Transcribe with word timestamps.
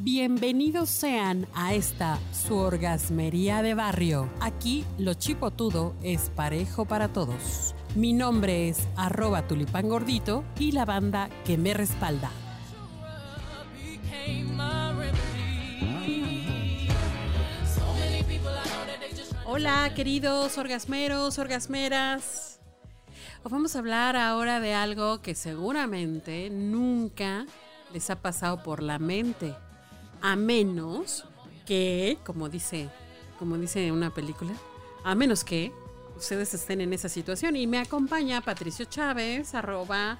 Bienvenidos 0.00 0.90
sean 0.90 1.48
a 1.54 1.74
esta 1.74 2.20
su 2.32 2.54
orgasmería 2.54 3.62
de 3.62 3.74
barrio. 3.74 4.30
Aquí 4.40 4.84
lo 4.96 5.14
chipotudo 5.14 5.96
es 6.04 6.30
parejo 6.36 6.84
para 6.84 7.08
todos. 7.08 7.74
Mi 7.96 8.12
nombre 8.12 8.68
es 8.68 8.86
arroba 8.94 9.48
tulipán 9.48 9.88
gordito 9.88 10.44
y 10.56 10.70
la 10.70 10.84
banda 10.84 11.28
que 11.44 11.58
me 11.58 11.74
respalda. 11.74 12.30
Hola 19.46 19.92
queridos 19.96 20.58
orgasmeros, 20.58 21.40
orgasmeras. 21.40 22.60
Os 23.42 23.50
vamos 23.50 23.74
a 23.74 23.80
hablar 23.80 24.14
ahora 24.14 24.60
de 24.60 24.74
algo 24.74 25.22
que 25.22 25.34
seguramente 25.34 26.50
nunca 26.50 27.46
les 27.92 28.10
ha 28.10 28.22
pasado 28.22 28.62
por 28.62 28.80
la 28.80 29.00
mente. 29.00 29.56
A 30.20 30.36
menos 30.36 31.24
que, 31.66 32.18
como 32.24 32.48
dice, 32.48 32.88
como 33.38 33.56
dice 33.58 33.92
una 33.92 34.12
película, 34.12 34.52
a 35.04 35.14
menos 35.14 35.44
que 35.44 35.72
ustedes 36.16 36.52
estén 36.54 36.80
en 36.80 36.92
esa 36.92 37.08
situación. 37.08 37.56
Y 37.56 37.66
me 37.66 37.78
acompaña 37.78 38.40
Patricio 38.40 38.84
Chávez, 38.84 39.54
arroba 39.54 40.18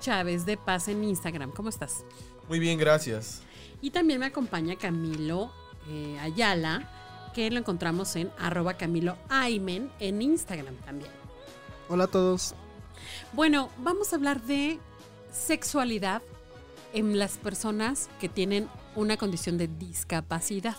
Chávez 0.00 0.44
de 0.44 0.56
Paz 0.56 0.88
en 0.88 1.04
Instagram. 1.04 1.52
¿Cómo 1.52 1.68
estás? 1.68 2.04
Muy 2.48 2.58
bien, 2.58 2.78
gracias. 2.78 3.42
Y 3.80 3.90
también 3.90 4.20
me 4.20 4.26
acompaña 4.26 4.76
Camilo 4.76 5.50
eh, 5.88 6.18
Ayala, 6.20 6.90
que 7.34 7.50
lo 7.50 7.58
encontramos 7.58 8.16
en 8.16 8.30
arroba 8.38 8.74
Camilo 8.74 9.16
Aymen 9.28 9.90
en 10.00 10.22
Instagram 10.22 10.74
también. 10.76 11.10
Hola 11.88 12.04
a 12.04 12.08
todos. 12.08 12.54
Bueno, 13.32 13.70
vamos 13.78 14.12
a 14.12 14.16
hablar 14.16 14.42
de 14.42 14.78
sexualidad 15.32 16.22
en 16.92 17.18
las 17.18 17.36
personas 17.36 18.08
que 18.20 18.28
tienen 18.28 18.68
una 18.96 19.16
condición 19.16 19.58
de 19.58 19.68
discapacidad. 19.68 20.76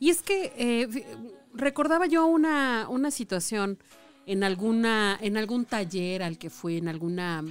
Y 0.00 0.10
es 0.10 0.22
que 0.22 0.52
eh, 0.56 1.16
recordaba 1.54 2.06
yo 2.06 2.26
una, 2.26 2.88
una 2.88 3.10
situación 3.10 3.78
en 4.26 4.44
alguna 4.44 5.18
en 5.22 5.38
algún 5.38 5.64
taller 5.64 6.22
al 6.22 6.36
que 6.36 6.50
fui, 6.50 6.76
en 6.76 6.88
alguna 6.88 7.42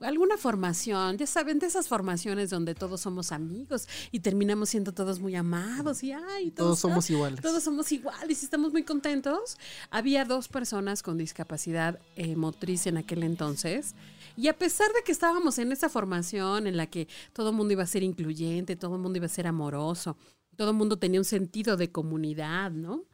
alguna 0.00 0.36
formación, 0.36 1.16
ya 1.16 1.26
saben, 1.26 1.58
de 1.58 1.66
esas 1.66 1.88
formaciones 1.88 2.50
donde 2.50 2.74
todos 2.74 3.00
somos 3.00 3.32
amigos 3.32 3.88
y 4.12 4.20
terminamos 4.20 4.68
siendo 4.68 4.92
todos 4.92 5.18
muy 5.18 5.34
amados 5.34 6.04
y 6.04 6.12
ay, 6.12 6.50
todos, 6.50 6.78
somos 6.78 7.10
iguales. 7.10 7.40
Todos 7.40 7.62
somos 7.62 7.90
iguales 7.90 8.42
y 8.42 8.44
estamos 8.44 8.72
muy 8.72 8.84
contentos. 8.84 9.56
Había 9.90 10.24
dos 10.24 10.46
personas 10.48 11.02
con 11.02 11.18
discapacidad 11.18 11.98
eh, 12.14 12.36
motriz 12.36 12.86
en 12.86 12.98
aquel 12.98 13.22
entonces. 13.22 13.94
Y 14.36 14.48
a 14.48 14.58
pesar 14.58 14.92
de 14.92 15.02
que 15.02 15.12
estábamos 15.12 15.58
en 15.58 15.72
esa 15.72 15.88
formación 15.88 16.66
en 16.66 16.76
la 16.76 16.86
que 16.88 17.08
todo 17.32 17.50
el 17.50 17.56
mundo 17.56 17.72
iba 17.72 17.82
a 17.82 17.86
ser 17.86 18.02
incluyente, 18.02 18.76
todo 18.76 18.96
el 18.96 19.00
mundo 19.00 19.16
iba 19.16 19.26
a 19.26 19.30
ser 19.30 19.46
amoroso, 19.46 20.16
todo 20.56 20.70
el 20.70 20.76
mundo 20.76 20.98
tenía 20.98 21.20
un 21.20 21.24
sentido 21.24 21.76
de 21.76 21.90
comunidad, 21.90 22.70
¿no? 22.70 23.04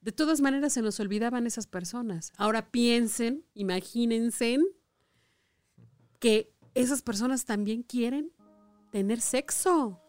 De 0.00 0.12
todas 0.12 0.40
maneras 0.40 0.72
se 0.72 0.82
nos 0.82 1.00
olvidaban 1.00 1.46
esas 1.46 1.66
personas. 1.66 2.32
Ahora 2.36 2.70
piensen, 2.70 3.44
imagínense 3.54 4.58
que 6.20 6.52
esas 6.74 7.02
personas 7.02 7.44
también 7.44 7.82
quieren 7.82 8.32
tener 8.92 9.20
sexo. 9.20 10.00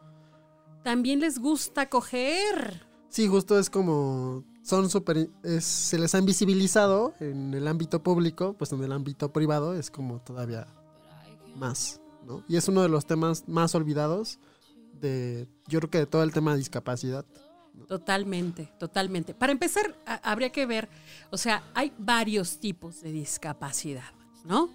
También 0.84 1.20
les 1.20 1.40
gusta 1.40 1.90
coger. 1.90 2.88
Sí, 3.10 3.28
justo 3.28 3.58
es 3.58 3.70
como 3.70 4.46
son 4.68 4.90
súper 4.90 5.30
se 5.62 5.98
les 5.98 6.14
ha 6.14 6.20
invisibilizado 6.20 7.14
en 7.22 7.54
el 7.54 7.70
ámbito 7.70 8.04
público, 8.04 8.54
pues 8.58 8.74
en 8.74 8.84
el 8.84 8.92
ámbito 8.92 9.32
privado 9.32 9.74
es 9.74 9.90
como 9.90 10.20
todavía 10.20 10.68
más, 11.56 12.02
¿no? 12.26 12.44
Y 12.50 12.58
es 12.58 12.68
uno 12.68 12.82
de 12.82 12.90
los 12.90 13.06
temas 13.06 13.48
más 13.48 13.74
olvidados 13.76 14.40
de 15.00 15.48
yo 15.68 15.80
creo 15.80 15.90
que 15.90 15.98
de 16.00 16.06
todo 16.06 16.22
el 16.24 16.34
tema 16.34 16.52
de 16.52 16.58
discapacidad. 16.58 17.26
Totalmente, 17.88 18.70
totalmente. 18.78 19.34
Para 19.34 19.54
empezar, 19.54 19.96
habría 20.06 20.52
que 20.52 20.66
ver, 20.66 20.90
o 21.32 21.38
sea, 21.38 21.64
hay 21.74 21.94
varios 21.98 22.58
tipos 22.58 23.02
de 23.02 23.14
discapacidad, 23.14 24.12
¿no? 24.44 24.70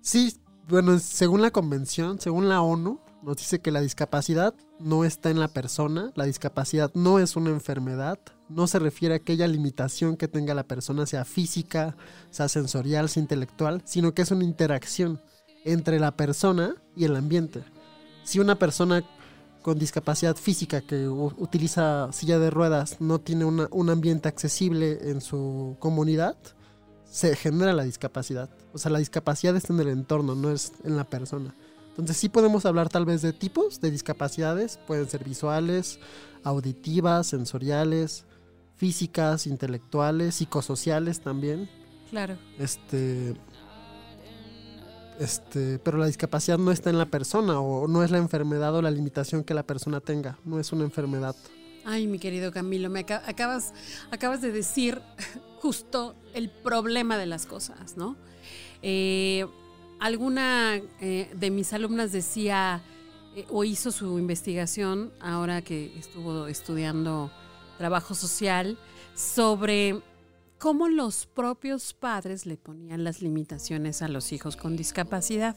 Sí, 0.00 0.34
bueno, 0.66 0.98
según 0.98 1.42
la 1.42 1.50
convención, 1.50 2.18
según 2.20 2.48
la 2.48 2.62
ONU, 2.62 3.00
nos 3.22 3.36
dice 3.36 3.60
que 3.60 3.70
la 3.70 3.82
discapacidad 3.82 4.54
no 4.78 5.04
está 5.04 5.28
en 5.28 5.40
la 5.40 5.48
persona, 5.48 6.10
la 6.14 6.24
discapacidad 6.24 6.90
no 6.94 7.18
es 7.18 7.36
una 7.36 7.50
enfermedad, 7.50 8.18
no 8.48 8.66
se 8.66 8.78
refiere 8.78 9.14
a 9.14 9.16
aquella 9.18 9.46
limitación 9.48 10.16
que 10.16 10.28
tenga 10.28 10.54
la 10.54 10.66
persona, 10.66 11.06
sea 11.06 11.24
física, 11.24 11.96
sea 12.30 12.48
sensorial, 12.48 13.08
sea 13.08 13.22
intelectual, 13.22 13.82
sino 13.84 14.14
que 14.14 14.22
es 14.22 14.30
una 14.30 14.44
interacción 14.44 15.20
entre 15.64 15.98
la 15.98 16.16
persona 16.16 16.74
y 16.96 17.04
el 17.04 17.16
ambiente. 17.16 17.64
Si 18.22 18.38
una 18.38 18.58
persona 18.58 19.04
con 19.62 19.78
discapacidad 19.78 20.36
física 20.36 20.82
que 20.82 21.08
utiliza 21.08 22.12
silla 22.12 22.38
de 22.38 22.50
ruedas 22.50 23.00
no 23.00 23.18
tiene 23.18 23.46
un 23.46 23.90
ambiente 23.90 24.28
accesible 24.28 25.10
en 25.10 25.22
su 25.22 25.76
comunidad, 25.78 26.36
se 27.10 27.34
genera 27.36 27.72
la 27.72 27.84
discapacidad. 27.84 28.50
O 28.72 28.78
sea, 28.78 28.90
la 28.90 28.98
discapacidad 28.98 29.56
está 29.56 29.72
en 29.72 29.80
el 29.80 29.88
entorno, 29.88 30.34
no 30.34 30.50
es 30.50 30.72
en 30.84 30.96
la 30.96 31.04
persona. 31.04 31.54
Entonces 31.90 32.16
sí 32.16 32.28
podemos 32.28 32.66
hablar 32.66 32.88
tal 32.88 33.06
vez 33.06 33.22
de 33.22 33.32
tipos 33.32 33.80
de 33.80 33.90
discapacidades, 33.90 34.78
pueden 34.86 35.08
ser 35.08 35.22
visuales, 35.22 36.00
auditivas, 36.42 37.28
sensoriales, 37.28 38.24
físicas, 38.76 39.46
intelectuales, 39.46 40.36
psicosociales 40.36 41.20
también. 41.20 41.68
Claro. 42.10 42.36
Este 42.58 43.34
este, 45.18 45.78
pero 45.78 45.98
la 45.98 46.06
discapacidad 46.06 46.58
no 46.58 46.72
está 46.72 46.90
en 46.90 46.98
la 46.98 47.06
persona 47.06 47.60
o 47.60 47.86
no 47.86 48.02
es 48.02 48.10
la 48.10 48.18
enfermedad 48.18 48.74
o 48.74 48.82
la 48.82 48.90
limitación 48.90 49.44
que 49.44 49.54
la 49.54 49.62
persona 49.62 50.00
tenga, 50.00 50.38
no 50.44 50.58
es 50.58 50.72
una 50.72 50.84
enfermedad. 50.84 51.36
Ay, 51.84 52.06
mi 52.06 52.18
querido 52.18 52.50
Camilo, 52.50 52.90
me 52.90 53.00
acabas, 53.00 53.74
acabas 54.10 54.40
de 54.40 54.50
decir 54.50 55.00
justo 55.60 56.16
el 56.32 56.50
problema 56.50 57.16
de 57.16 57.26
las 57.26 57.46
cosas, 57.46 57.96
¿no? 57.96 58.16
Eh, 58.82 59.46
alguna 60.00 60.80
eh, 61.00 61.30
de 61.34 61.50
mis 61.50 61.72
alumnas 61.72 62.10
decía 62.10 62.82
eh, 63.36 63.46
o 63.50 63.64
hizo 63.64 63.92
su 63.92 64.18
investigación 64.18 65.12
ahora 65.20 65.62
que 65.62 65.96
estuvo 65.98 66.46
estudiando 66.48 67.30
trabajo 67.76 68.14
social 68.14 68.78
sobre 69.14 70.00
cómo 70.58 70.88
los 70.88 71.26
propios 71.26 71.92
padres 71.92 72.46
le 72.46 72.56
ponían 72.56 73.04
las 73.04 73.20
limitaciones 73.20 74.02
a 74.02 74.08
los 74.08 74.32
hijos 74.32 74.56
con 74.56 74.76
discapacidad. 74.76 75.56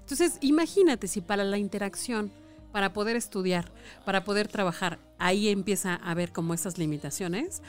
Entonces, 0.00 0.38
imagínate 0.40 1.08
si 1.08 1.20
para 1.20 1.44
la 1.44 1.58
interacción, 1.58 2.32
para 2.72 2.92
poder 2.92 3.16
estudiar, 3.16 3.72
para 4.04 4.24
poder 4.24 4.48
trabajar, 4.48 4.98
ahí 5.18 5.48
empieza 5.48 5.94
a 5.94 6.14
ver 6.14 6.32
como 6.32 6.54
esas 6.54 6.78
limitaciones, 6.78 7.62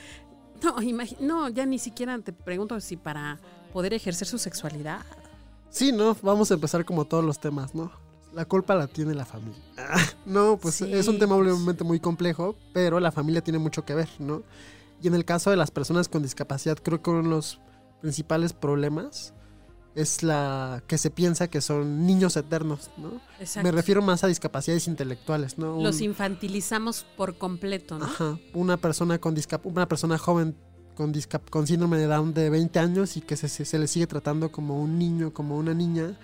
no, 0.61 0.75
no, 1.19 1.49
ya 1.49 1.65
ni 1.65 1.79
siquiera 1.79 2.19
te 2.19 2.33
pregunto 2.33 2.79
si 2.81 2.97
para 2.97 3.39
poder 3.71 3.93
ejercer 3.93 4.27
su 4.27 4.37
sexualidad. 4.37 5.01
Sí, 5.69 5.91
¿no? 5.91 6.17
Vamos 6.21 6.51
a 6.51 6.55
empezar 6.55 6.83
como 6.83 7.05
todos 7.05 7.23
los 7.23 7.39
temas, 7.39 7.75
¿no? 7.75 7.91
La 8.33 8.45
culpa 8.45 8.75
la 8.75 8.87
tiene 8.87 9.13
la 9.13 9.25
familia. 9.25 9.61
no, 10.25 10.57
pues 10.57 10.81
es 10.81 11.07
un 11.07 11.19
tema 11.19 11.35
obviamente 11.35 11.83
muy 11.83 11.99
complejo, 11.99 12.55
pero 12.73 12.99
la 12.99 13.11
familia 13.11 13.43
tiene 13.43 13.59
mucho 13.59 13.85
que 13.85 13.95
ver, 13.95 14.09
¿no? 14.19 14.43
Y 15.01 15.07
en 15.07 15.15
el 15.15 15.25
caso 15.25 15.49
de 15.49 15.55
las 15.55 15.71
personas 15.71 16.09
con 16.09 16.21
discapacidad, 16.21 16.77
creo 16.77 17.01
que 17.01 17.09
uno 17.09 17.23
de 17.23 17.29
los 17.29 17.59
principales 18.01 18.53
problemas 18.53 19.33
es 19.95 20.23
la 20.23 20.83
que 20.87 20.97
se 20.97 21.09
piensa 21.09 21.49
que 21.49 21.61
son 21.61 22.05
niños 22.05 22.37
eternos, 22.37 22.91
¿no? 22.97 23.19
Exacto. 23.39 23.67
Me 23.67 23.71
refiero 23.71 24.01
más 24.01 24.23
a 24.23 24.27
discapacidades 24.27 24.87
intelectuales, 24.87 25.57
¿no? 25.57 25.81
Los 25.81 26.01
infantilizamos 26.01 27.05
por 27.17 27.37
completo, 27.37 27.97
¿no? 27.97 28.05
Ajá. 28.05 28.37
Una 28.53 28.77
persona 28.77 29.19
con 29.19 29.35
una 29.63 29.87
persona 29.87 30.17
joven 30.17 30.55
con, 30.95 31.13
con 31.49 31.65
síndrome 31.65 31.97
de 31.97 32.07
Down 32.07 32.33
de 32.33 32.49
20 32.49 32.77
años 32.79 33.15
y 33.15 33.21
que 33.21 33.37
se, 33.37 33.47
se, 33.47 33.79
le 33.79 33.87
sigue 33.87 34.05
tratando 34.05 34.51
como 34.51 34.81
un 34.81 34.99
niño, 34.99 35.33
como 35.33 35.57
una 35.57 35.73
niña, 35.73 36.17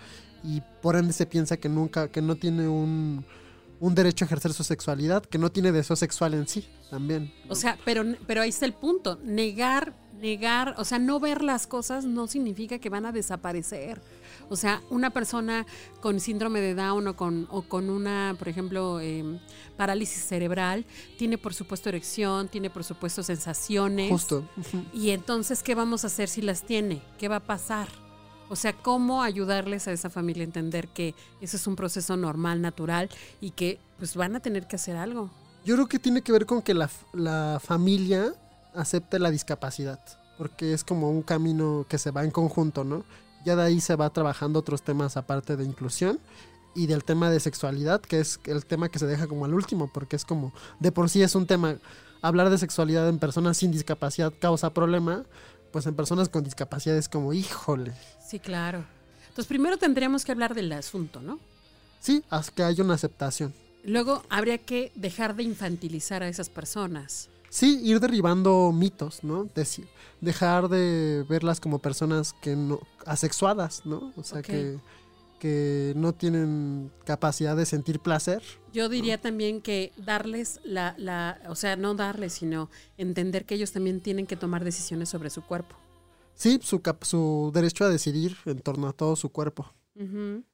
y 0.47 0.61
por 0.81 0.95
ende 0.95 1.13
se 1.13 1.25
piensa 1.25 1.57
que 1.57 1.69
nunca, 1.69 2.09
que 2.09 2.22
no 2.22 2.35
tiene 2.35 2.67
un, 2.67 3.25
un 3.79 3.95
derecho 3.95 4.25
a 4.25 4.28
ejercer 4.28 4.53
su 4.53 4.63
sexualidad, 4.63 5.23
que 5.23 5.38
no 5.38 5.51
tiene 5.51 5.71
deseo 5.71 5.95
sexual 5.95 6.33
en 6.33 6.47
sí 6.47 6.68
también. 6.89 7.33
O 7.50 7.56
sea, 7.56 7.77
pero, 7.83 8.03
pero 8.27 8.42
ahí 8.42 8.50
está 8.50 8.65
el 8.65 8.74
punto, 8.74 9.19
negar 9.24 9.94
negar, 10.19 10.75
o 10.77 10.86
sea, 10.86 11.00
no 11.00 11.19
ver 11.19 11.42
las 11.42 11.68
cosas 11.68 12.06
no 12.06 12.27
significa 12.27 12.80
que 12.80 12.89
van 12.89 13.06
a 13.06 13.12
desaparecer. 13.12 14.01
O 14.50 14.56
sea, 14.56 14.81
una 14.89 15.09
persona 15.09 15.65
con 16.01 16.19
síndrome 16.19 16.62
de 16.62 16.75
Down 16.75 17.07
o 17.07 17.15
con, 17.15 17.47
o 17.50 17.63
con 17.63 17.89
una, 17.89 18.36
por 18.38 18.47
ejemplo, 18.47 19.00
em, 19.00 19.39
parálisis 19.75 20.24
cerebral, 20.24 20.86
tiene 21.18 21.38
por 21.38 21.53
supuesto 21.53 21.89
erección, 21.89 22.47
tiene 22.47 22.69
por 22.69 22.83
supuesto 22.83 23.24
sensaciones. 23.24 24.12
Justo. 24.12 24.47
Y 24.94 25.09
entonces, 25.12 25.63
¿qué 25.63 25.75
vamos 25.75 26.03
a 26.03 26.07
hacer 26.07 26.30
si 26.30 26.42
las 26.42 26.63
tiene? 26.63 27.01
¿Qué 27.18 27.27
va 27.27 27.38
a 27.38 27.44
pasar? 27.44 28.05
O 28.50 28.56
sea, 28.56 28.74
¿cómo 28.74 29.24
ayudarles 29.24 29.88
a 29.88 29.92
esa 29.92 30.09
familia 30.09 30.44
a 30.44 30.45
entender 30.45 30.88
que 30.88 31.15
ese 31.42 31.57
es 31.57 31.65
un 31.68 31.75
proceso 31.75 32.15
normal, 32.15 32.62
natural 32.62 33.09
y 33.42 33.51
que 33.51 33.80
pues 33.97 34.15
van 34.15 34.36
a 34.36 34.39
tener 34.39 34.68
que 34.68 34.75
hacer 34.75 34.97
algo? 34.97 35.31
Yo 35.63 35.75
creo 35.75 35.88
que 35.88 35.97
tiene 35.97 36.21
que 36.21 36.31
ver 36.31 36.45
con 36.45 36.62
que 36.62 36.74
la, 36.74 36.89
la 37.13 37.59
familia 37.63 38.33
acepte 38.75 39.18
la 39.18 39.31
discapacidad, 39.31 40.00
porque 40.38 40.74
es 40.74 40.83
como 40.83 41.09
un 41.09 41.24
camino 41.24 41.86
que 41.89 41.97
se 41.97 42.12
va 42.12 42.24
en 42.24 42.31
conjunto, 42.31 42.83
¿no? 42.83 43.03
Ya 43.45 43.56
de 43.56 43.63
ahí 43.63 43.81
se 43.81 43.95
va 43.95 44.09
trabajando 44.12 44.59
otros 44.59 44.83
temas 44.83 45.18
aparte 45.18 45.56
de 45.56 45.63
inclusión 45.63 46.19
y 46.75 46.88
del 46.88 47.03
tema 47.03 47.30
de 47.31 47.39
sexualidad, 47.39 48.01
que 48.01 48.19
es 48.19 48.39
el 48.45 48.65
tema 48.65 48.89
que 48.89 49.00
se 49.00 49.07
deja 49.07 49.27
como 49.27 49.45
al 49.45 49.53
último, 49.53 49.89
porque 49.92 50.15
es 50.15 50.25
como, 50.25 50.53
de 50.80 50.92
por 50.92 51.09
sí 51.09 51.24
es 51.24 51.33
un 51.33 51.47
tema, 51.47 51.77
hablar 52.21 52.50
de 52.50 52.57
sexualidad 52.57 53.07
en 53.07 53.18
personas 53.18 53.57
sin 53.57 53.71
discapacidad 53.71 54.33
causa 54.39 54.74
problema, 54.74 55.24
pues 55.75 55.86
en 55.88 55.94
personas 55.94 56.30
con 56.30 56.42
discapacidad 56.42 56.95
es 56.95 57.10
como, 57.10 57.33
híjole. 57.33 57.92
Sí, 58.25 58.39
claro. 58.39 58.86
Entonces 59.27 59.45
primero 59.45 59.75
tendríamos 59.75 60.24
que 60.24 60.31
hablar 60.31 60.56
del 60.56 60.72
asunto, 60.72 61.19
¿no? 61.19 61.38
Sí, 62.00 62.24
hasta 62.30 62.54
que 62.56 62.63
haya 62.63 62.81
una 62.81 62.94
aceptación. 62.94 63.54
Luego 63.83 64.24
habría 64.30 64.57
que 64.57 64.94
dejar 64.95 65.36
de 65.36 65.44
infantilizar 65.44 66.24
a 66.24 66.30
esas 66.30 66.48
personas. 66.48 67.27
Sí, 67.50 67.81
ir 67.83 68.00
derribando 68.00 68.72
mitos, 68.72 69.22
¿no? 69.25 69.48
Deci- 69.54 69.86
dejar 70.22 70.69
de 70.69 71.25
verlas 71.27 71.60
como 71.60 71.80
personas 71.80 72.31
que 72.42 72.56
no 72.56 72.80
asexuadas, 73.06 73.86
¿no? 73.86 74.13
O 74.16 74.24
sea 74.24 74.39
Ok. 74.39 74.45
que 74.45 74.80
que 75.45 75.94
no 75.95 76.12
tienen 76.12 76.92
capacidad 77.03 77.56
de 77.56 77.68
sentir 77.68 78.00
placer. 78.00 78.42
Yo 78.74 78.89
diría 78.89 79.21
también 79.21 79.62
que 79.62 79.92
darles 79.95 80.59
la, 80.63 80.95
la, 80.97 81.39
o 81.50 81.53
sea, 81.53 81.75
no 81.75 81.94
darles, 81.94 82.33
sino 82.33 82.71
entender 82.97 83.45
que 83.45 83.53
ellos 83.53 83.71
también 83.71 84.01
tienen 84.01 84.25
que 84.25 84.38
tomar 84.38 84.63
decisiones 84.63 85.07
sobre 85.07 85.30
su 85.30 85.44
cuerpo. 85.44 85.75
Sí, 86.33 86.59
su 86.63 86.81
su 87.01 87.51
derecho 87.53 87.86
a 87.86 87.89
decidir 87.89 88.36
en 88.47 88.57
torno 88.57 88.88
a 88.88 88.94
todo 88.94 89.15
su 89.15 89.30
cuerpo. 89.30 89.71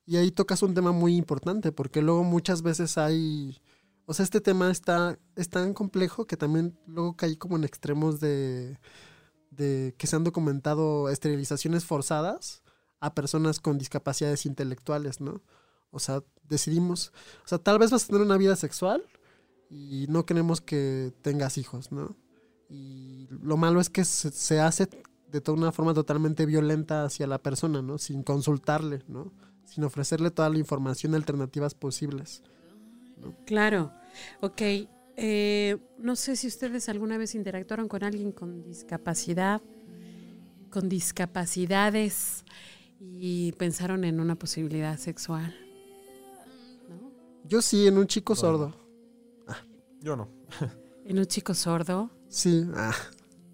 Y 0.05 0.17
ahí 0.17 0.29
tocas 0.29 0.61
un 0.61 0.73
tema 0.73 0.91
muy 0.91 1.15
importante, 1.15 1.71
porque 1.71 2.01
luego 2.01 2.25
muchas 2.25 2.61
veces 2.61 2.97
hay. 2.97 3.61
O 4.05 4.13
sea, 4.13 4.25
este 4.25 4.41
tema 4.41 4.71
está, 4.71 5.17
es 5.37 5.47
tan 5.47 5.73
complejo 5.73 6.27
que 6.27 6.35
también 6.35 6.77
luego 6.85 7.15
cae 7.15 7.37
como 7.37 7.55
en 7.55 7.63
extremos 7.63 8.19
de, 8.19 8.77
de 9.51 9.95
que 9.97 10.05
se 10.05 10.17
han 10.17 10.25
documentado 10.25 11.07
esterilizaciones 11.07 11.85
forzadas 11.85 12.61
a 13.01 13.13
personas 13.13 13.59
con 13.59 13.77
discapacidades 13.77 14.45
intelectuales, 14.45 15.19
¿no? 15.19 15.41
O 15.89 15.99
sea, 15.99 16.23
decidimos. 16.47 17.11
O 17.43 17.47
sea, 17.47 17.57
tal 17.57 17.79
vez 17.79 17.91
vas 17.91 18.05
a 18.05 18.07
tener 18.07 18.21
una 18.21 18.37
vida 18.37 18.55
sexual 18.55 19.03
y 19.69 20.05
no 20.07 20.25
queremos 20.25 20.61
que 20.61 21.11
tengas 21.21 21.57
hijos, 21.57 21.91
¿no? 21.91 22.15
Y 22.69 23.27
lo 23.29 23.57
malo 23.57 23.81
es 23.81 23.89
que 23.89 24.05
se, 24.05 24.59
hace 24.59 24.87
de 25.29 25.41
toda 25.41 25.57
una 25.57 25.71
forma 25.71 25.93
totalmente 25.93 26.45
violenta 26.45 27.03
hacia 27.03 27.27
la 27.27 27.39
persona, 27.39 27.81
¿no? 27.81 27.97
Sin 27.97 28.23
consultarle, 28.23 29.03
¿no? 29.07 29.33
Sin 29.65 29.83
ofrecerle 29.83 30.31
toda 30.31 30.49
la 30.49 30.59
información 30.59 31.15
alternativas 31.15 31.73
posibles. 31.73 32.43
Claro. 33.45 33.91
Ok. 34.41 34.61
Eh, 35.17 35.77
no 35.97 36.15
sé 36.15 36.35
si 36.35 36.47
ustedes 36.47 36.87
alguna 36.87 37.17
vez 37.17 37.35
interactuaron 37.35 37.87
con 37.87 38.03
alguien 38.03 38.31
con 38.31 38.63
discapacidad, 38.63 39.61
con 40.69 40.87
discapacidades 40.87 42.45
y 43.19 43.51
pensaron 43.53 44.03
en 44.03 44.19
una 44.19 44.35
posibilidad 44.35 44.97
sexual. 44.97 45.55
¿No? 46.89 47.11
Yo 47.45 47.61
sí, 47.61 47.87
en 47.87 47.97
un 47.97 48.07
chico 48.07 48.33
Bueno. 48.35 48.41
sordo. 48.41 48.75
Yo 50.01 50.15
no. 50.15 50.29
En 51.03 51.17
un 51.17 51.25
chico 51.25 51.53
sordo. 51.55 52.11
Sí, 52.29 52.63
ah, 52.75 52.93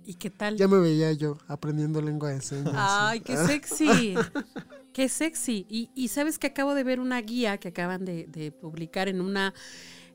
¿Y 0.06 0.16
qué 0.16 0.30
tal? 0.30 0.58
ya 0.58 0.68
me 0.68 0.78
veía 0.80 1.14
yo 1.14 1.38
aprendiendo 1.48 2.02
lengua 2.02 2.30
de 2.30 2.42
señas. 2.42 2.74
Ay, 2.76 3.22
qué 3.22 3.38
sexy. 3.38 4.16
Qué 4.94 5.08
sexy. 5.10 5.66
Y, 5.70 5.90
y 5.96 6.08
sabes 6.08 6.40
que 6.40 6.48
acabo 6.48 6.74
de 6.74 6.84
ver 6.84 7.00
una 7.00 7.22
guía 7.22 7.58
que 7.60 7.68
acaban 7.68 8.04
de, 8.04 8.26
de 8.28 8.52
publicar 8.52 9.08
en 9.08 9.22
una. 9.22 9.54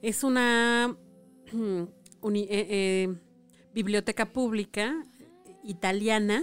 Es 0.02 0.24
una 0.24 0.94
uni- 2.20 2.48
eh, 2.50 2.66
eh, 2.68 3.14
biblioteca 3.74 4.32
pública 4.32 5.06
italiana. 5.64 6.42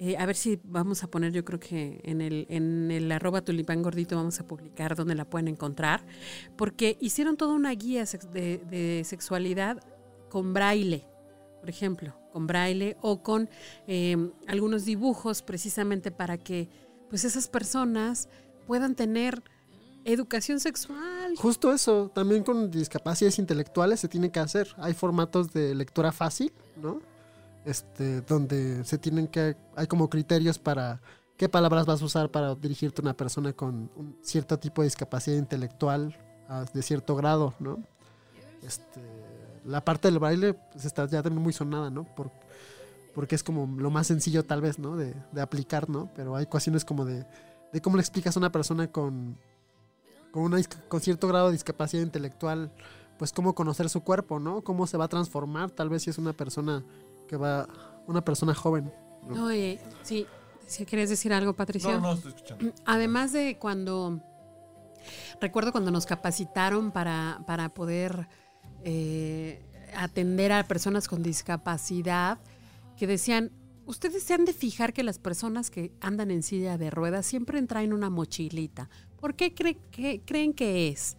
Eh, 0.00 0.16
a 0.16 0.26
ver 0.26 0.36
si 0.36 0.60
vamos 0.62 1.02
a 1.02 1.08
poner, 1.08 1.32
yo 1.32 1.44
creo 1.44 1.58
que 1.58 2.00
en 2.04 2.20
el, 2.20 2.46
en 2.48 2.90
el 2.90 3.10
arroba 3.10 3.42
tulipán 3.42 3.82
gordito 3.82 4.14
vamos 4.14 4.38
a 4.38 4.46
publicar 4.46 4.94
donde 4.94 5.16
la 5.16 5.24
pueden 5.24 5.48
encontrar. 5.48 6.04
Porque 6.56 6.96
hicieron 7.00 7.36
toda 7.36 7.54
una 7.54 7.72
guía 7.72 8.04
de, 8.32 8.58
de 8.58 9.02
sexualidad 9.04 9.82
con 10.28 10.54
braille, 10.54 11.04
por 11.60 11.68
ejemplo, 11.68 12.14
con 12.32 12.46
braille 12.46 12.96
o 13.00 13.22
con 13.22 13.48
eh, 13.86 14.16
algunos 14.46 14.84
dibujos 14.84 15.42
precisamente 15.42 16.10
para 16.10 16.38
que 16.38 16.68
pues 17.10 17.24
esas 17.24 17.48
personas 17.48 18.28
puedan 18.66 18.94
tener 18.94 19.42
educación 20.04 20.60
sexual. 20.60 21.34
Justo 21.36 21.72
eso, 21.72 22.10
también 22.14 22.44
con 22.44 22.70
discapacidades 22.70 23.38
intelectuales 23.38 24.00
se 24.00 24.08
tiene 24.08 24.30
que 24.30 24.40
hacer. 24.40 24.68
Hay 24.76 24.94
formatos 24.94 25.52
de 25.52 25.74
lectura 25.74 26.12
fácil, 26.12 26.52
¿no? 26.80 27.00
Este, 27.64 28.22
donde 28.22 28.84
se 28.84 28.98
tienen 28.98 29.26
que, 29.28 29.56
hay 29.76 29.86
como 29.86 30.08
criterios 30.08 30.58
para 30.58 31.00
qué 31.36 31.48
palabras 31.48 31.86
vas 31.86 32.00
a 32.00 32.04
usar 32.04 32.30
para 32.30 32.54
dirigirte 32.54 33.02
a 33.02 33.04
una 33.04 33.14
persona 33.14 33.52
con 33.52 33.90
un 33.94 34.16
cierto 34.22 34.58
tipo 34.58 34.82
de 34.82 34.86
discapacidad 34.86 35.36
intelectual 35.36 36.16
ah, 36.48 36.64
de 36.72 36.82
cierto 36.82 37.14
grado, 37.14 37.54
¿no? 37.58 37.78
Este, 38.62 39.00
la 39.64 39.84
parte 39.84 40.08
del 40.08 40.18
braille 40.18 40.54
pues, 40.72 40.84
está 40.84 41.06
ya 41.06 41.22
también 41.22 41.42
muy 41.42 41.52
sonada, 41.52 41.90
¿no? 41.90 42.04
Por- 42.04 42.30
porque 43.14 43.34
es 43.34 43.42
como 43.42 43.66
lo 43.80 43.90
más 43.90 44.06
sencillo 44.06 44.44
tal 44.44 44.60
vez, 44.60 44.78
¿no? 44.78 44.96
De, 44.96 45.14
de 45.32 45.40
aplicar, 45.40 45.90
¿no? 45.90 46.08
Pero 46.14 46.36
hay 46.36 46.46
cuestiones 46.46 46.84
como 46.84 47.04
de, 47.04 47.26
de 47.72 47.80
cómo 47.80 47.96
le 47.96 48.00
explicas 48.00 48.36
a 48.36 48.40
una 48.40 48.52
persona 48.52 48.86
con, 48.90 49.36
con, 50.30 50.44
una, 50.44 50.58
con 50.88 51.00
cierto 51.00 51.28
grado 51.28 51.46
de 51.46 51.52
discapacidad 51.52 52.02
intelectual, 52.02 52.72
pues 53.18 53.32
cómo 53.32 53.54
conocer 53.54 53.88
su 53.90 54.02
cuerpo, 54.02 54.38
¿no? 54.38 54.62
Cómo 54.62 54.86
se 54.86 54.96
va 54.96 55.06
a 55.06 55.08
transformar, 55.08 55.70
tal 55.70 55.88
vez 55.88 56.04
si 56.04 56.10
es 56.10 56.18
una 56.18 56.32
persona 56.32 56.84
que 57.28 57.36
va, 57.36 57.68
una 58.08 58.24
persona 58.24 58.54
joven. 58.54 58.92
¿no? 59.28 59.44
Oye, 59.44 59.78
sí, 60.02 60.26
si 60.66 60.84
quieres 60.84 61.10
decir 61.10 61.32
algo, 61.32 61.52
Patricia. 61.54 61.92
No, 61.92 62.00
no, 62.00 62.12
estoy 62.14 62.32
escuchando. 62.32 62.72
Además 62.86 63.32
de 63.32 63.56
cuando, 63.58 64.20
recuerdo 65.40 65.70
cuando 65.72 65.90
nos 65.90 66.06
capacitaron 66.06 66.90
para, 66.90 67.42
para 67.46 67.68
poder 67.68 68.28
eh, 68.84 69.62
atender 69.94 70.52
a 70.52 70.64
personas 70.64 71.08
con 71.08 71.22
discapacidad, 71.22 72.38
que 72.96 73.06
decían, 73.06 73.52
ustedes 73.86 74.22
se 74.22 74.34
han 74.34 74.44
de 74.44 74.52
fijar 74.52 74.92
que 74.92 75.02
las 75.02 75.18
personas 75.18 75.70
que 75.70 75.92
andan 76.00 76.30
en 76.30 76.42
silla 76.42 76.78
de 76.78 76.90
ruedas 76.90 77.26
siempre 77.26 77.62
traen 77.62 77.92
una 77.92 78.10
mochilita. 78.10 78.88
¿Por 79.20 79.34
qué 79.34 79.54
cre- 79.54 79.78
que- 79.90 80.22
creen 80.24 80.52
que 80.52 80.88
es? 80.88 81.16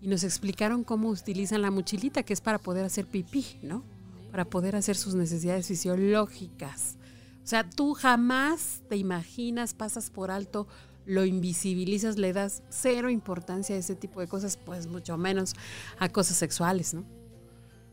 Y 0.00 0.08
nos 0.08 0.24
explicaron 0.24 0.82
cómo 0.84 1.08
utilizan 1.10 1.60
la 1.62 1.70
mochilita, 1.70 2.22
que 2.22 2.32
es 2.32 2.40
para 2.40 2.58
poder 2.58 2.84
hacer 2.86 3.06
pipí, 3.06 3.44
¿no? 3.62 3.84
Para 4.30 4.44
poder 4.44 4.76
hacer 4.76 4.96
sus 4.96 5.14
necesidades 5.14 5.66
fisiológicas. 5.66 6.96
O 7.42 7.46
sea, 7.46 7.68
tú 7.68 7.94
jamás 7.94 8.82
te 8.88 8.96
imaginas, 8.96 9.74
pasas 9.74 10.10
por 10.10 10.30
alto, 10.30 10.66
lo 11.06 11.24
invisibilizas, 11.24 12.18
le 12.18 12.32
das 12.32 12.62
cero 12.68 13.10
importancia 13.10 13.74
a 13.74 13.78
ese 13.78 13.96
tipo 13.96 14.20
de 14.20 14.28
cosas, 14.28 14.56
pues 14.56 14.86
mucho 14.86 15.16
menos 15.16 15.54
a 15.98 16.08
cosas 16.10 16.36
sexuales, 16.36 16.94
¿no? 16.94 17.04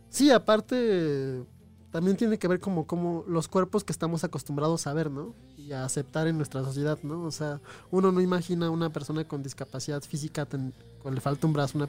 Sí, 0.09 0.29
aparte 0.29 1.43
también 1.91 2.17
tiene 2.17 2.37
que 2.37 2.47
ver 2.47 2.59
como, 2.59 2.85
como 2.85 3.23
los 3.27 3.47
cuerpos 3.47 3.83
que 3.83 3.91
estamos 3.93 4.23
acostumbrados 4.23 4.85
a 4.85 4.93
ver, 4.93 5.09
¿no? 5.09 5.33
Y 5.57 5.71
a 5.71 5.85
aceptar 5.85 6.27
en 6.27 6.37
nuestra 6.37 6.63
sociedad, 6.63 6.99
¿no? 7.01 7.23
O 7.23 7.31
sea, 7.31 7.59
uno 7.89 8.11
no 8.11 8.21
imagina 8.21 8.67
a 8.67 8.69
una 8.69 8.91
persona 8.91 9.23
con 9.27 9.41
discapacidad 9.41 10.01
física, 10.03 10.45
ten- 10.45 10.73
con 11.01 11.15
le 11.15 11.21
falta 11.21 11.47
un 11.47 11.53
brazo, 11.53 11.77
una, 11.77 11.85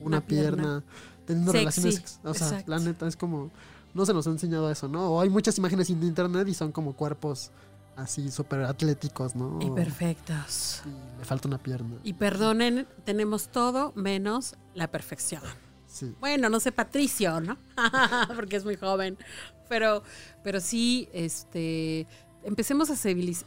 una, 0.00 0.16
Una 0.18 0.20
pierna. 0.26 0.56
pierna, 0.56 0.84
teniendo 1.26 1.52
Sexy, 1.52 1.80
relaciones, 1.80 2.20
o 2.24 2.34
sea, 2.34 2.48
exacto. 2.48 2.70
la 2.70 2.78
neta 2.80 3.06
es 3.06 3.16
como, 3.16 3.50
no 3.94 4.06
se 4.06 4.14
nos 4.14 4.26
ha 4.26 4.30
enseñado 4.30 4.70
eso, 4.70 4.88
¿no? 4.88 5.10
O 5.10 5.20
hay 5.20 5.28
muchas 5.28 5.56
imágenes 5.58 5.90
en 5.90 6.02
internet 6.02 6.48
y 6.48 6.54
son 6.54 6.72
como 6.72 6.94
cuerpos 6.94 7.50
así 7.96 8.30
súper 8.30 8.62
atléticos, 8.62 9.34
¿no? 9.36 9.58
Y 9.60 9.70
perfectos. 9.70 10.82
Y 10.86 11.18
le 11.18 11.24
falta 11.24 11.48
una 11.48 11.58
pierna. 11.58 11.96
Y 12.02 12.14
perdonen, 12.14 12.86
tenemos 13.04 13.48
todo 13.48 13.92
menos 13.94 14.56
la 14.74 14.90
perfección. 14.90 15.42
Sí. 15.86 16.14
Bueno, 16.20 16.48
no 16.48 16.58
sé 16.58 16.72
Patricio, 16.72 17.40
¿no? 17.40 17.58
Porque 18.34 18.56
es 18.56 18.64
muy 18.64 18.76
joven. 18.76 19.18
Pero, 19.68 20.02
pero 20.42 20.60
sí, 20.60 21.08
este, 21.12 22.06
empecemos 22.44 22.90
a, 22.90 22.94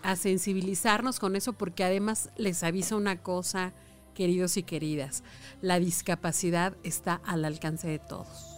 a 0.09 0.15
sensibilizarnos 0.15 1.19
con 1.19 1.35
eso 1.35 1.53
porque 1.53 1.83
además 1.83 2.29
les 2.35 2.63
aviso 2.63 2.97
una 2.97 3.21
cosa, 3.21 3.73
queridos 4.15 4.57
y 4.57 4.63
queridas. 4.63 5.23
La 5.61 5.79
discapacidad 5.79 6.75
está 6.83 7.21
al 7.25 7.45
alcance 7.45 7.87
de 7.87 7.99
todos. 7.99 8.54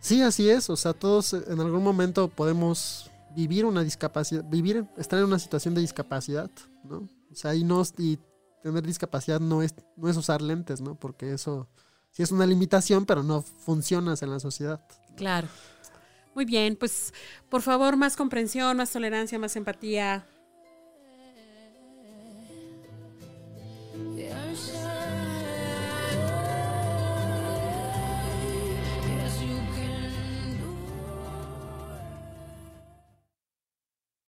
Sí, 0.00 0.22
así 0.22 0.48
es. 0.48 0.70
O 0.70 0.76
sea, 0.76 0.92
todos 0.92 1.34
eh, 1.34 1.44
en 1.48 1.60
algún 1.60 1.82
momento 1.82 2.28
podemos 2.28 3.10
vivir 3.34 3.64
una 3.64 3.84
discapacidad, 3.84 4.44
vivir, 4.44 4.84
estar 4.96 5.18
en 5.18 5.26
una 5.26 5.38
situación 5.38 5.74
de 5.74 5.82
discapacidad, 5.82 6.50
¿no? 6.84 7.08
O 7.30 7.34
sea, 7.34 7.54
y 7.54 7.62
no 7.62 7.82
y 7.98 8.18
tener 8.62 8.84
discapacidad 8.84 9.40
no 9.40 9.62
es, 9.62 9.74
no 9.96 10.08
es 10.08 10.16
usar 10.16 10.42
lentes, 10.42 10.80
¿no? 10.80 10.94
Porque 10.94 11.32
eso 11.32 11.68
sí 12.10 12.22
es 12.22 12.32
una 12.32 12.46
limitación, 12.46 13.06
pero 13.06 13.22
no 13.22 13.42
funcionas 13.42 14.22
en 14.22 14.30
la 14.30 14.40
sociedad. 14.40 14.80
Claro. 15.16 15.48
Muy 16.34 16.44
bien, 16.44 16.76
pues 16.76 17.12
por 17.48 17.62
favor, 17.62 17.96
más 17.96 18.16
comprensión, 18.16 18.76
más 18.76 18.90
tolerancia, 18.90 19.38
más 19.38 19.56
empatía. 19.56 20.26